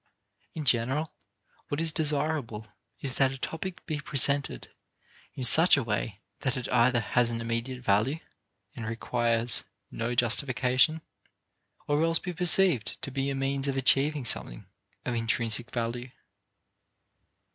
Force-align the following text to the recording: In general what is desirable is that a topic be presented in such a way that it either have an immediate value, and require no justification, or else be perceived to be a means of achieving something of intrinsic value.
In 0.55 0.65
general 0.65 1.13
what 1.67 1.79
is 1.79 1.91
desirable 1.91 2.65
is 3.01 3.17
that 3.17 3.31
a 3.31 3.37
topic 3.37 3.85
be 3.85 3.99
presented 3.99 4.69
in 5.35 5.43
such 5.43 5.77
a 5.77 5.83
way 5.83 6.21
that 6.39 6.57
it 6.57 6.67
either 6.71 6.99
have 6.99 7.29
an 7.29 7.39
immediate 7.39 7.83
value, 7.83 8.17
and 8.75 8.87
require 8.87 9.45
no 9.91 10.15
justification, 10.15 11.01
or 11.87 12.01
else 12.03 12.17
be 12.17 12.33
perceived 12.33 12.99
to 13.03 13.11
be 13.11 13.29
a 13.29 13.35
means 13.35 13.67
of 13.67 13.77
achieving 13.77 14.25
something 14.25 14.65
of 15.05 15.13
intrinsic 15.13 15.69
value. 15.69 16.09